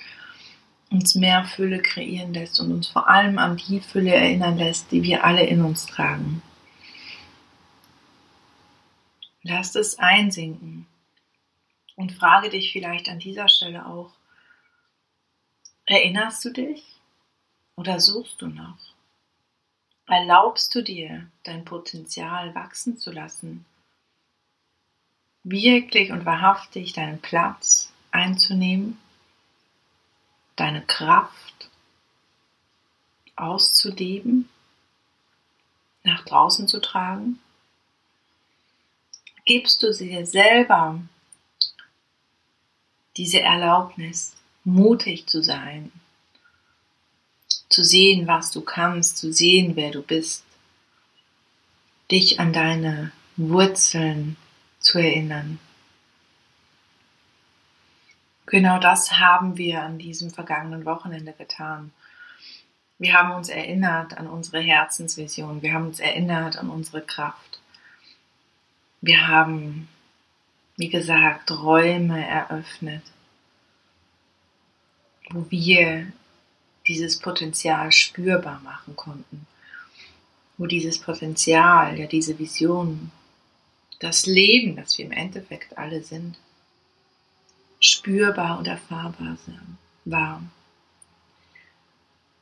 uns 0.90 1.16
mehr 1.16 1.44
Fülle 1.46 1.82
kreieren 1.82 2.34
lässt 2.34 2.60
und 2.60 2.72
uns 2.72 2.88
vor 2.88 3.10
allem 3.10 3.40
an 3.40 3.58
die 3.58 3.80
Fülle 3.80 4.14
erinnern 4.14 4.58
lässt, 4.58 4.92
die 4.92 5.02
wir 5.02 5.24
alle 5.24 5.44
in 5.44 5.62
uns 5.62 5.88
tragen. 5.88 6.44
Lass 9.42 9.76
es 9.76 9.98
einsinken 9.98 10.86
und 11.96 12.12
frage 12.12 12.50
dich 12.50 12.72
vielleicht 12.72 13.10
an 13.10 13.20
dieser 13.20 13.50
Stelle 13.50 13.88
auch, 13.88 14.12
erinnerst 15.86 16.46
du 16.46 16.52
dich? 16.52 16.93
Oder 17.76 18.00
suchst 18.00 18.42
du 18.42 18.48
noch? 18.48 18.78
Erlaubst 20.08 20.76
du 20.76 20.82
dir, 20.82 21.28
dein 21.44 21.66
Potenzial 21.66 22.54
wachsen 22.54 22.98
zu 22.98 23.12
lassen? 23.12 23.66
Wirklich 25.44 26.12
und 26.12 26.26
wahrhaftig 26.26 26.94
deinen 26.94 27.20
Platz 27.20 27.92
einzunehmen? 28.12 29.00
Deine 30.56 30.86
Kraft 30.86 31.70
auszuleben? 33.36 34.50
Nach 36.04 36.24
draußen 36.26 36.68
zu 36.68 36.80
tragen? 36.80 37.40
Gibst 39.46 39.84
du 39.84 39.92
dir 39.92 40.26
selber 40.26 41.02
diese 43.18 43.42
Erlaubnis, 43.42 44.36
mutig 44.64 45.28
zu 45.28 45.44
sein, 45.44 45.92
zu 47.74 47.84
sehen, 47.84 48.28
was 48.28 48.52
du 48.52 48.62
kannst, 48.62 49.18
zu 49.18 49.34
sehen, 49.34 49.76
wer 49.76 49.90
du 49.90 50.04
bist, 50.04 50.46
dich 52.12 52.40
an 52.40 52.54
deine 52.54 53.12
Wurzeln 53.36 54.38
zu 54.80 55.00
erinnern. 55.00 55.58
Genau 58.46 58.78
das 58.80 59.14
haben 59.14 59.58
wir 59.58 59.82
an 59.82 59.98
diesem 59.98 60.30
vergangenen 60.30 60.86
Wochenende 60.86 61.34
getan. 61.34 61.92
Wir 63.00 63.14
haben 63.14 63.32
uns 63.32 63.50
erinnert 63.50 64.16
an 64.20 64.28
unsere 64.28 64.62
Herzensvision, 64.62 65.64
wir 65.64 65.74
haben 65.74 65.88
uns 65.88 66.00
erinnert 66.00 66.58
an 66.58 66.70
unsere 66.70 67.02
Kraft. 67.02 67.60
Wir 69.02 69.28
haben, 69.28 69.90
wie 70.78 70.90
gesagt, 70.90 71.50
Räume 71.50 72.24
eröffnet, 72.24 73.02
wo 75.32 75.50
wir 75.50 76.14
dieses 76.88 77.18
Potenzial 77.18 77.92
spürbar 77.92 78.62
machen 78.64 78.96
konnten. 78.96 79.48
Wo 80.58 80.66
dieses 80.66 81.00
Potenzial, 81.00 82.00
ja 82.00 82.08
diese 82.08 82.38
Vision, 82.38 83.12
das 84.00 84.26
Leben, 84.26 84.76
das 84.76 84.98
wir 84.98 85.06
im 85.06 85.12
Endeffekt 85.12 85.78
alle 85.78 86.04
sind, 86.04 86.38
spürbar 87.80 88.60
und 88.60 88.68
erfahrbar 88.68 89.38
war. 90.06 90.44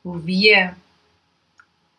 Wo 0.02 0.26
wir 0.26 0.76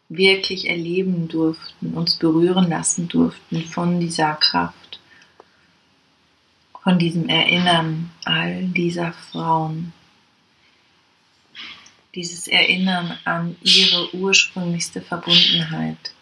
wirklich 0.10 0.70
erleben 0.70 1.28
durften, 1.28 1.94
uns 1.94 2.16
berühren 2.16 2.70
lassen 2.70 3.08
durften 3.08 3.64
von 3.64 4.00
dieser 4.00 4.36
Kraft, 4.36 5.00
von 6.84 7.00
diesem 7.00 7.30
Erinnern 7.30 8.12
all 8.26 8.66
dieser 8.66 9.14
Frauen, 9.14 9.94
dieses 12.16 12.48
Erinnern 12.48 13.18
an 13.26 13.56
ihre 13.62 14.14
ursprünglichste 14.14 15.02
Verbundenheit. 15.02 16.14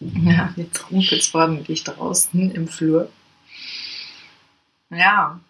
Ja, 0.00 0.52
jetzt 0.56 0.90
rumpelt 0.90 1.20
es 1.20 1.28
vornehmlich 1.28 1.84
draußen 1.84 2.50
im 2.52 2.68
Flur. 2.68 3.10
Ja, 4.90 5.40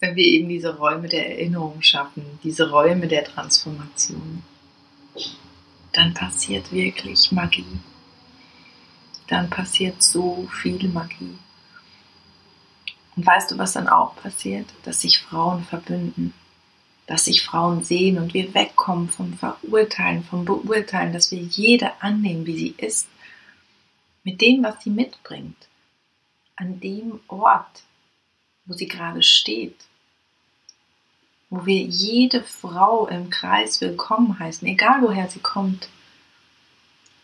wenn 0.00 0.16
wir 0.16 0.24
eben 0.24 0.48
diese 0.48 0.76
Räume 0.76 1.08
der 1.08 1.30
Erinnerung 1.30 1.80
schaffen, 1.80 2.38
diese 2.42 2.70
Räume 2.70 3.08
der 3.08 3.24
Transformation, 3.24 4.42
dann 5.92 6.12
passiert 6.12 6.72
wirklich 6.72 7.32
Magie. 7.32 7.80
Dann 9.28 9.48
passiert 9.48 10.02
so 10.02 10.48
viel 10.60 10.88
Magie. 10.88 11.38
Und 13.16 13.24
weißt 13.24 13.52
du, 13.52 13.58
was 13.58 13.72
dann 13.72 13.88
auch 13.88 14.16
passiert? 14.16 14.66
Dass 14.82 15.00
sich 15.00 15.20
Frauen 15.20 15.64
verbünden 15.64 16.34
dass 17.06 17.26
sich 17.26 17.42
Frauen 17.42 17.84
sehen 17.84 18.18
und 18.18 18.34
wir 18.34 18.54
wegkommen 18.54 19.08
vom 19.08 19.34
Verurteilen, 19.34 20.24
vom 20.24 20.44
Beurteilen, 20.44 21.12
dass 21.12 21.30
wir 21.30 21.38
jede 21.38 22.02
annehmen, 22.02 22.46
wie 22.46 22.56
sie 22.56 22.74
ist, 22.78 23.08
mit 24.22 24.40
dem, 24.40 24.62
was 24.62 24.82
sie 24.82 24.90
mitbringt, 24.90 25.68
an 26.56 26.80
dem 26.80 27.20
Ort, 27.28 27.82
wo 28.64 28.72
sie 28.72 28.88
gerade 28.88 29.22
steht, 29.22 29.76
wo 31.50 31.66
wir 31.66 31.82
jede 31.82 32.42
Frau 32.42 33.06
im 33.06 33.28
Kreis 33.28 33.80
willkommen 33.82 34.38
heißen, 34.38 34.66
egal 34.66 35.02
woher 35.02 35.28
sie 35.28 35.40
kommt, 35.40 35.88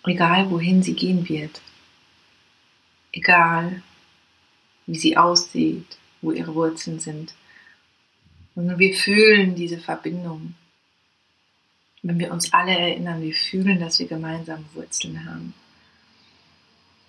egal 0.04 0.50
wohin 0.50 0.82
sie 0.82 0.94
gehen 0.94 1.26
wird, 1.28 1.62
egal 3.12 3.82
wie 4.86 4.98
sie 4.98 5.16
aussieht, 5.16 5.96
wo 6.20 6.32
ihre 6.32 6.54
Wurzeln 6.54 7.00
sind 7.00 7.34
sondern 8.60 8.78
wir 8.78 8.92
fühlen 8.92 9.54
diese 9.54 9.78
Verbindung. 9.78 10.54
Wenn 12.02 12.18
wir 12.18 12.30
uns 12.30 12.52
alle 12.52 12.76
erinnern, 12.76 13.22
wir 13.22 13.32
fühlen, 13.32 13.80
dass 13.80 13.98
wir 13.98 14.06
gemeinsame 14.06 14.66
Wurzeln 14.74 15.24
haben. 15.24 15.54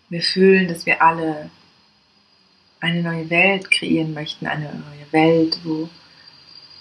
Wir 0.07 0.21
fühlen, 0.21 0.69
dass 0.69 0.85
wir 0.85 1.01
alle 1.01 1.49
eine 2.79 3.03
neue 3.03 3.29
Welt 3.29 3.69
kreieren 3.69 4.13
möchten, 4.13 4.47
eine 4.47 4.73
neue 4.73 5.11
Welt, 5.11 5.59
wo 5.65 5.89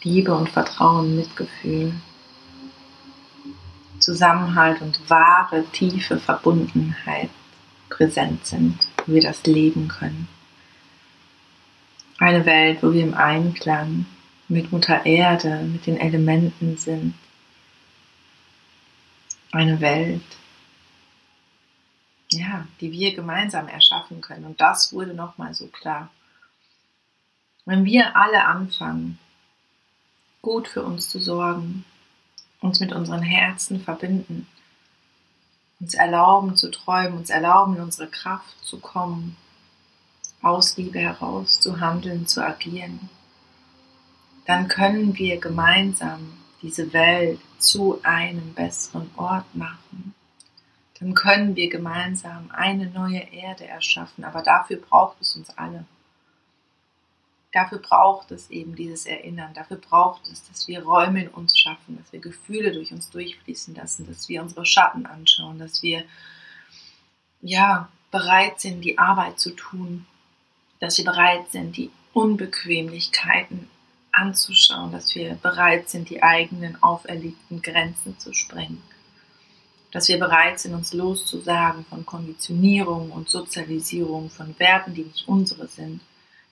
Liebe 0.05 0.33
und 0.37 0.49
Vertrauen, 0.49 1.17
Mitgefühl, 1.17 1.93
Zusammenhalt 3.99 4.81
und 4.83 5.11
wahre, 5.11 5.65
tiefe 5.73 6.21
Verbundenheit 6.21 7.31
präsent 7.89 8.47
sind, 8.47 8.79
wo 9.05 9.15
wir 9.15 9.23
das 9.23 9.45
leben 9.47 9.89
können. 9.89 10.29
Eine 12.19 12.47
Welt, 12.47 12.85
wo 12.85 12.93
wir 12.93 13.03
im 13.03 13.15
Einklang 13.15 14.07
mit 14.51 14.73
Mutter 14.73 15.07
Erde, 15.07 15.63
mit 15.63 15.87
den 15.87 15.97
Elementen 15.97 16.77
sind. 16.77 17.15
Eine 19.53 19.81
Welt, 19.81 20.23
ja, 22.31 22.67
die 22.81 22.91
wir 22.91 23.15
gemeinsam 23.15 23.69
erschaffen 23.69 24.21
können. 24.21 24.45
Und 24.45 24.61
das 24.61 24.93
wurde 24.93 25.15
nochmal 25.15 25.55
so 25.55 25.69
klar. 25.69 26.11
Wenn 27.65 27.85
wir 27.85 28.17
alle 28.17 28.45
anfangen, 28.45 29.19
gut 30.43 30.67
für 30.67 30.83
uns 30.83 31.09
zu 31.09 31.21
sorgen, 31.21 31.85
uns 32.61 32.81
mit 32.81 32.93
unseren 32.93 33.23
Herzen 33.23 33.81
verbinden, 33.81 34.49
uns 35.79 35.95
erlauben 35.95 36.57
zu 36.57 36.71
träumen, 36.71 37.19
uns 37.19 37.31
erlauben, 37.31 37.77
in 37.77 37.83
unsere 37.83 38.09
Kraft 38.09 38.65
zu 38.65 38.81
kommen, 38.81 39.37
aus 40.43 40.77
Liebe 40.77 40.99
heraus 40.99 41.61
zu 41.61 41.81
handeln, 41.81 42.27
zu 42.27 42.45
agieren, 42.45 43.11
dann 44.47 44.69
können 44.69 45.17
wir 45.17 45.39
gemeinsam 45.39 46.33
diese 46.63 46.93
Welt 46.93 47.41
zu 47.59 48.01
einem 48.03 48.55
besseren 48.55 49.11
Ort 49.17 49.55
machen. 49.55 50.15
Dann 50.99 51.15
können 51.15 51.57
wir 51.57 51.71
gemeinsam 51.71 52.51
eine 52.51 52.87
neue 52.91 53.21
Erde 53.33 53.67
erschaffen, 53.67 54.25
aber 54.25 54.43
dafür 54.43 54.77
braucht 54.77 55.21
es 55.21 55.35
uns 55.35 55.51
alle. 55.57 55.87
Dafür 57.53 57.79
braucht 57.79 58.31
es 58.31 58.51
eben 58.51 58.77
dieses 58.77 59.07
Erinnern, 59.07 59.55
dafür 59.55 59.79
braucht 59.79 60.29
es, 60.29 60.47
dass 60.47 60.69
wir 60.69 60.85
Räume 60.85 61.25
in 61.25 61.29
uns 61.29 61.59
schaffen, 61.59 61.97
dass 61.99 62.13
wir 62.13 62.21
Gefühle 62.21 62.73
durch 62.73 62.93
uns 62.93 63.11
durchfließen 63.11 63.75
lassen, 63.75 64.07
dass 64.07 64.29
wir 64.29 64.43
unsere 64.43 64.67
Schatten 64.67 65.07
anschauen, 65.07 65.59
dass 65.59 65.83
wir 65.83 66.05
ja 67.41 67.89
bereit 68.11 68.61
sind, 68.61 68.83
die 68.83 68.99
Arbeit 68.99 69.41
zu 69.41 69.51
tun, 69.51 70.07
dass 70.79 70.99
wir 70.99 71.05
bereit 71.05 71.51
sind, 71.51 71.77
die 71.77 71.91
Unbequemlichkeiten 72.13 73.69
anzuschauen, 74.13 74.93
dass 74.93 75.15
wir 75.15 75.35
bereit 75.35 75.89
sind, 75.89 76.11
die 76.11 76.23
eigenen 76.23 76.83
auferlegten 76.83 77.63
Grenzen 77.63 78.19
zu 78.19 78.33
sprengen, 78.33 78.83
dass 79.93 80.09
wir 80.09 80.19
bereit 80.19 80.61
sind, 80.61 80.75
uns 80.75 80.93
loszusagen 80.93 81.85
von 81.85 82.07
Konditionierung 82.07 83.11
und 83.11 83.29
Sozialisierung, 83.29 84.31
von 84.31 84.59
Werten, 84.59 84.95
die 84.95 85.05
nicht 85.05 85.29
unsere 85.29 85.67
sind, 85.69 86.01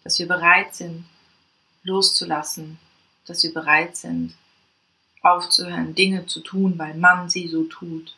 dass 0.04 0.18
wir 0.18 0.28
bereit 0.28 0.74
sind, 0.74 1.04
loszulassen, 1.82 2.78
dass 3.26 3.42
wir 3.42 3.52
bereit 3.52 3.96
sind, 3.96 4.34
aufzuhören, 5.22 5.94
Dinge 5.94 6.26
zu 6.26 6.40
tun, 6.40 6.78
weil 6.78 6.94
man 6.94 7.28
sie 7.28 7.48
so 7.48 7.64
tut, 7.64 8.14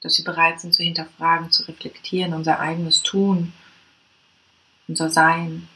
dass 0.00 0.18
wir 0.18 0.24
bereit 0.24 0.60
sind 0.60 0.74
zu 0.74 0.82
hinterfragen, 0.82 1.50
zu 1.50 1.64
reflektieren, 1.64 2.34
unser 2.34 2.60
eigenes 2.60 3.02
Tun, 3.02 3.52
unser 4.86 5.10
Sein. 5.10 5.68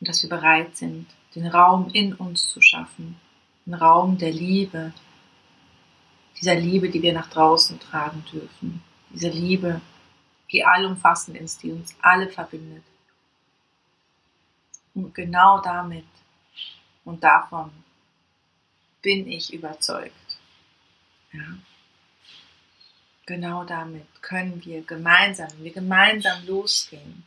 Und 0.00 0.08
dass 0.08 0.22
wir 0.22 0.30
bereit 0.30 0.76
sind, 0.76 1.06
den 1.38 1.46
Raum 1.46 1.90
in 1.92 2.14
uns 2.14 2.48
zu 2.50 2.60
schaffen, 2.60 3.20
einen 3.66 3.74
Raum 3.74 4.18
der 4.18 4.32
Liebe, 4.32 4.92
dieser 6.40 6.54
Liebe, 6.54 6.88
die 6.88 7.02
wir 7.02 7.12
nach 7.12 7.30
draußen 7.30 7.78
tragen 7.80 8.24
dürfen, 8.32 8.82
diese 9.10 9.28
Liebe, 9.28 9.80
die 10.50 10.64
allumfassend 10.64 11.36
ist, 11.36 11.62
die 11.62 11.72
uns 11.72 11.94
alle 12.00 12.28
verbindet. 12.28 12.84
Und 14.94 15.14
genau 15.14 15.60
damit 15.60 16.06
und 17.04 17.22
davon 17.22 17.70
bin 19.02 19.28
ich 19.28 19.52
überzeugt. 19.52 20.38
Ja. 21.32 21.44
Genau 23.26 23.64
damit 23.64 24.06
können 24.22 24.64
wir 24.64 24.82
gemeinsam, 24.82 25.48
wenn 25.52 25.64
wir 25.64 25.72
gemeinsam 25.72 26.46
losgehen, 26.46 27.26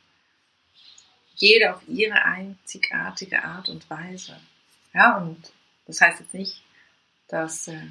jede 1.42 1.76
auf 1.76 1.82
ihre 1.88 2.24
einzigartige 2.24 3.44
Art 3.44 3.70
und 3.70 3.90
Weise. 3.90 4.38
Ja, 4.94 5.18
und 5.18 5.52
das 5.86 6.00
heißt 6.00 6.20
jetzt 6.20 6.34
nicht, 6.34 6.62
dass 7.28 7.68
äh, 7.68 7.82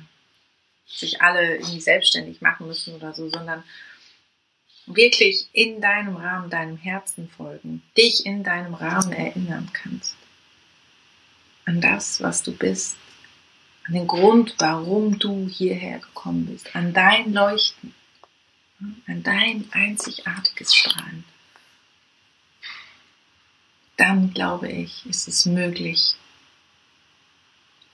sich 0.87 1.21
alle 1.21 1.57
irgendwie 1.57 1.81
selbstständig 1.81 2.41
machen 2.41 2.67
müssen 2.67 2.95
oder 2.95 3.13
so, 3.13 3.29
sondern 3.29 3.65
wirklich 4.87 5.49
in 5.53 5.81
deinem 5.81 6.17
Rahmen, 6.17 6.51
deinem 6.51 6.77
Herzen 6.77 7.29
folgen, 7.29 7.83
dich 7.97 8.27
in 8.27 8.43
deinem 8.43 8.75
Rahmen 8.75 9.13
erinnern 9.13 9.71
kannst. 9.73 10.17
An 11.65 11.81
das, 11.81 12.21
was 12.21 12.43
du 12.43 12.53
bist, 12.53 12.97
an 13.87 13.95
den 13.95 14.07
Grund, 14.07 14.55
warum 14.59 15.19
du 15.19 15.49
hierher 15.49 15.99
gekommen 15.99 16.47
bist, 16.47 16.75
an 16.75 16.93
dein 16.93 17.33
Leuchten, 17.33 17.95
an 19.07 19.23
dein 19.23 19.69
einzigartiges 19.73 20.75
Strahlen. 20.75 21.25
Dann 24.01 24.33
glaube 24.33 24.67
ich, 24.67 25.05
ist 25.05 25.29
es 25.29 25.45
möglich, 25.45 26.15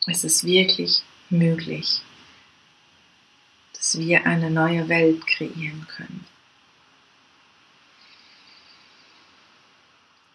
es 0.07 0.23
ist 0.23 0.45
wirklich 0.45 1.03
möglich, 1.31 2.01
dass 3.73 3.99
wir 3.99 4.25
eine 4.25 4.49
neue 4.49 4.89
Welt 4.89 5.27
kreieren 5.27 5.85
können. 5.89 6.25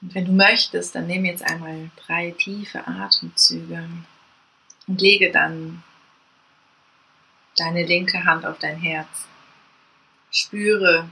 Und 0.01 0.13
wenn 0.13 0.25
du 0.25 0.34
möchtest, 0.34 0.93
dann 0.93 1.07
nimm 1.07 1.23
jetzt 1.23 1.43
einmal 1.43 1.89
drei 2.05 2.31
tiefe 2.31 2.86
Atemzüge 2.86 3.88
und 4.88 4.99
lege 4.99 5.31
dann 5.31 5.84
deine 7.55 7.86
linke 7.86 8.25
Hand 8.25 8.45
auf 8.45 8.60
dein 8.60 8.77
Herz. 8.77 9.25
Spüre 10.31 11.10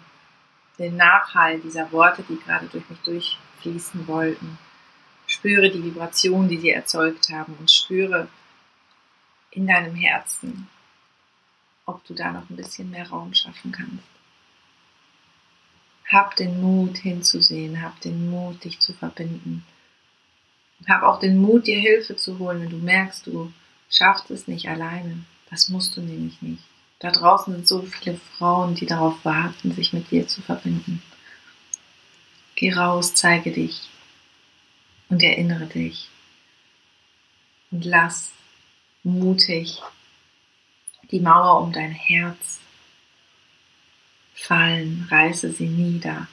den 0.78 0.98
Nachhall 0.98 1.62
dieser 1.62 1.90
Worte, 1.94 2.26
die 2.28 2.38
gerade 2.38 2.68
durch 2.68 2.90
mich 2.90 3.38
durchfließen 3.64 4.08
wollten. 4.08 4.58
Spüre 5.28 5.70
die 5.70 5.84
Vibration, 5.84 6.48
die 6.48 6.58
sie 6.58 6.72
erzeugt 6.72 7.30
haben 7.30 7.56
und 7.60 7.72
spüre 7.72 8.28
in 9.52 9.68
deinem 9.68 9.96
Herzen, 9.96 10.68
ob 11.86 12.04
du 12.06 12.14
da 12.14 12.32
noch 12.32 12.50
ein 12.50 12.56
bisschen 12.56 12.90
mehr 12.90 13.08
Raum 13.10 13.34
schaffen 13.34 13.72
kannst. 13.72 14.04
Hab 16.08 16.36
den 16.36 16.60
Mut 16.60 16.98
hinzusehen, 16.98 17.82
hab 17.82 18.00
den 18.02 18.30
Mut, 18.32 18.64
dich 18.64 18.80
zu 18.80 18.94
verbinden. 18.94 19.64
Hab 20.88 21.04
auch 21.04 21.20
den 21.20 21.38
Mut, 21.40 21.68
dir 21.68 21.80
Hilfe 21.80 22.16
zu 22.16 22.40
holen, 22.40 22.62
wenn 22.62 22.70
du 22.70 22.78
merkst, 22.78 23.28
du 23.28 23.54
schaffst 23.90 24.32
es 24.32 24.48
nicht 24.48 24.68
alleine. 24.68 25.26
Das 25.52 25.70
musst 25.70 25.96
du 25.98 26.02
nämlich 26.02 26.42
nicht. 26.42 26.64
Da 27.00 27.12
draußen 27.12 27.54
sind 27.54 27.68
so 27.68 27.82
viele 27.82 28.20
Frauen, 28.38 28.76
die 28.76 28.86
darauf 28.86 29.24
warten, 29.24 29.72
sich 29.72 29.94
mit 29.94 30.10
dir 30.10 30.28
zu 30.28 30.42
verbinden. 30.42 31.02
Geh 32.60 32.74
raus, 32.74 33.16
zeige 33.16 33.54
dich 33.54 33.88
und 35.08 35.24
erinnere 35.24 35.66
dich. 35.66 36.10
Und 37.72 37.86
lass 37.86 38.34
mutig 39.02 39.82
die 41.10 41.22
Mauer 41.22 41.62
um 41.62 41.72
dein 41.72 41.94
Herz 41.94 42.60
fallen, 44.34 45.08
reiße 45.10 45.54
sie 45.54 45.68
nieder 45.68 46.28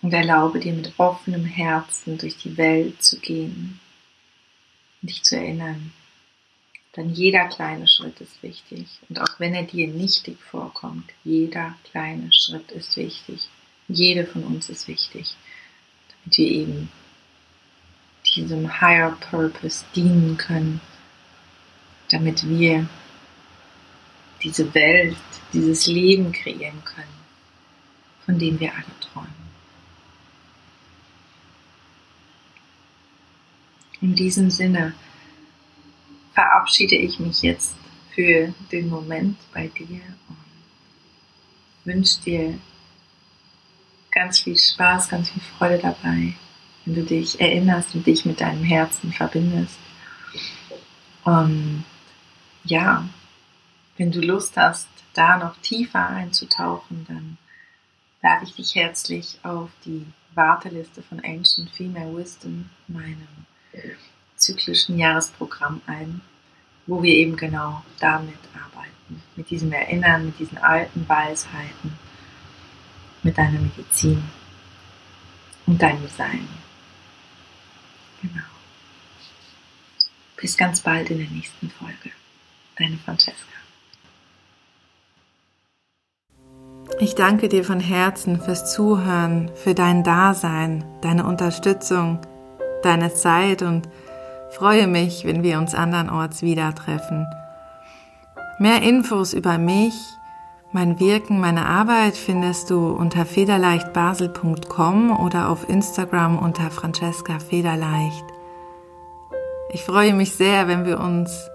und 0.00 0.12
erlaube 0.12 0.60
dir 0.60 0.74
mit 0.74 0.92
offenem 0.96 1.44
Herzen 1.44 2.18
durch 2.18 2.36
die 2.36 2.56
Welt 2.56 3.02
zu 3.02 3.18
gehen 3.18 3.80
und 5.02 5.10
dich 5.10 5.24
zu 5.24 5.38
erinnern. 5.38 5.92
Denn 6.94 7.10
jeder 7.10 7.48
kleine 7.48 7.88
Schritt 7.88 8.20
ist 8.20 8.44
wichtig. 8.44 9.00
Und 9.08 9.20
auch 9.20 9.40
wenn 9.40 9.56
er 9.56 9.64
dir 9.64 9.88
nichtig 9.88 10.38
vorkommt, 10.40 11.10
jeder 11.24 11.74
kleine 11.90 12.32
Schritt 12.32 12.70
ist 12.70 12.96
wichtig. 12.96 13.48
Jede 13.88 14.26
von 14.26 14.44
uns 14.44 14.68
ist 14.68 14.86
wichtig, 14.86 15.34
damit 16.10 16.38
wir 16.38 16.46
eben 16.46 16.88
diesem 18.36 18.80
Higher 18.80 19.16
Purpose 19.30 19.84
dienen 19.94 20.36
können, 20.36 20.80
damit 22.10 22.46
wir 22.48 22.88
diese 24.42 24.72
Welt, 24.74 25.16
dieses 25.52 25.86
Leben 25.86 26.32
kreieren 26.32 26.84
können, 26.84 27.18
von 28.24 28.38
dem 28.38 28.60
wir 28.60 28.72
alle 28.72 29.00
träumen. 29.00 29.48
In 34.00 34.14
diesem 34.14 34.50
Sinne 34.50 34.94
verabschiede 36.34 36.94
ich 36.94 37.18
mich 37.18 37.42
jetzt 37.42 37.74
für 38.14 38.54
den 38.70 38.88
Moment 38.88 39.36
bei 39.52 39.66
dir 39.66 40.02
und 40.28 40.36
wünsche 41.84 42.20
dir 42.20 42.58
ganz 44.18 44.40
viel 44.40 44.56
Spaß, 44.56 45.10
ganz 45.10 45.30
viel 45.30 45.42
Freude 45.56 45.78
dabei, 45.78 46.34
wenn 46.84 46.94
du 46.96 47.04
dich 47.04 47.40
erinnerst 47.40 47.94
und 47.94 48.04
dich 48.04 48.24
mit 48.24 48.40
deinem 48.40 48.64
Herzen 48.64 49.12
verbindest. 49.12 49.78
Und 51.22 51.84
ja, 52.64 53.08
wenn 53.96 54.10
du 54.10 54.20
Lust 54.20 54.56
hast, 54.56 54.88
da 55.14 55.38
noch 55.38 55.56
tiefer 55.58 56.08
einzutauchen, 56.08 57.04
dann 57.06 57.38
lade 58.20 58.44
ich 58.44 58.56
dich 58.56 58.74
herzlich 58.74 59.38
auf 59.44 59.70
die 59.84 60.04
Warteliste 60.34 61.00
von 61.00 61.20
Ancient 61.24 61.70
Female 61.70 62.16
Wisdom, 62.16 62.70
meinem 62.88 63.46
zyklischen 64.34 64.98
Jahresprogramm 64.98 65.80
ein, 65.86 66.22
wo 66.88 67.04
wir 67.04 67.12
eben 67.12 67.36
genau 67.36 67.84
damit 68.00 68.38
arbeiten, 68.52 69.22
mit 69.36 69.48
diesem 69.50 69.70
Erinnern, 69.70 70.26
mit 70.26 70.40
diesen 70.40 70.58
alten 70.58 71.08
Weisheiten, 71.08 72.07
mit 73.22 73.36
deiner 73.36 73.58
Medizin 73.58 74.22
und 75.66 75.80
deinem 75.80 76.08
Sein. 76.08 76.48
Genau. 78.22 78.44
Bis 80.36 80.56
ganz 80.56 80.80
bald 80.80 81.10
in 81.10 81.18
der 81.18 81.28
nächsten 81.28 81.70
Folge. 81.70 82.10
Deine 82.76 82.96
Francesca. 82.98 83.58
Ich 87.00 87.14
danke 87.14 87.48
dir 87.48 87.64
von 87.64 87.80
Herzen 87.80 88.40
fürs 88.40 88.72
Zuhören, 88.72 89.50
für 89.54 89.74
dein 89.74 90.02
Dasein, 90.02 90.84
deine 91.00 91.26
Unterstützung, 91.26 92.20
deine 92.82 93.14
Zeit 93.14 93.62
und 93.62 93.88
freue 94.50 94.86
mich, 94.86 95.24
wenn 95.24 95.42
wir 95.42 95.58
uns 95.58 95.74
andernorts 95.74 96.42
wieder 96.42 96.74
treffen. 96.74 97.26
Mehr 98.58 98.82
Infos 98.82 99.32
über 99.32 99.58
mich, 99.58 99.94
mein 100.72 101.00
Wirken, 101.00 101.40
meine 101.40 101.66
Arbeit 101.66 102.16
findest 102.16 102.70
du 102.70 102.88
unter 102.88 103.24
federleichtbasel.com 103.24 105.18
oder 105.18 105.48
auf 105.48 105.68
Instagram 105.68 106.38
unter 106.38 106.70
Francesca 106.70 107.38
Federleicht. 107.38 108.24
Ich 109.70 109.84
freue 109.84 110.14
mich 110.14 110.32
sehr, 110.32 110.68
wenn 110.68 110.84
wir 110.84 111.00
uns 111.00 111.48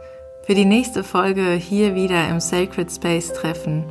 für 0.46 0.56
die 0.56 0.66
nächste 0.66 1.04
Folge 1.04 1.52
hier 1.54 1.96
wieder 1.96 2.28
im 2.30 2.40
Sacred 2.40 2.92
Space 2.92 3.34
treffen. 3.34 3.86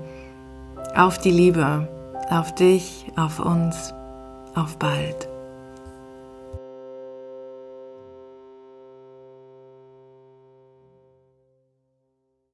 Auf 0.94 1.18
die 1.18 1.30
Liebe, 1.30 1.88
auf 2.28 2.54
dich, 2.54 3.06
auf 3.16 3.40
uns, 3.40 3.94
auf 4.54 4.76
bald. 4.78 5.31